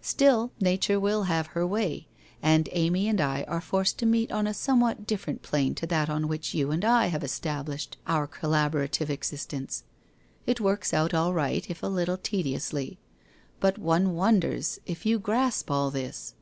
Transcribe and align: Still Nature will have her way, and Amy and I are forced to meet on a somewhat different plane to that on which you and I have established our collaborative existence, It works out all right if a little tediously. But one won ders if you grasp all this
Still 0.00 0.52
Nature 0.58 0.98
will 0.98 1.24
have 1.24 1.48
her 1.48 1.66
way, 1.66 2.08
and 2.42 2.66
Amy 2.72 3.08
and 3.08 3.20
I 3.20 3.42
are 3.42 3.60
forced 3.60 3.98
to 3.98 4.06
meet 4.06 4.32
on 4.32 4.46
a 4.46 4.54
somewhat 4.54 5.06
different 5.06 5.42
plane 5.42 5.74
to 5.74 5.86
that 5.86 6.08
on 6.08 6.28
which 6.28 6.54
you 6.54 6.70
and 6.70 6.82
I 6.82 7.08
have 7.08 7.22
established 7.22 7.98
our 8.06 8.26
collaborative 8.26 9.10
existence, 9.10 9.84
It 10.46 10.60
works 10.62 10.94
out 10.94 11.12
all 11.12 11.34
right 11.34 11.68
if 11.68 11.82
a 11.82 11.88
little 11.88 12.16
tediously. 12.16 13.00
But 13.60 13.76
one 13.76 14.14
won 14.14 14.40
ders 14.40 14.78
if 14.86 15.04
you 15.04 15.18
grasp 15.18 15.70
all 15.70 15.90
this 15.90 16.36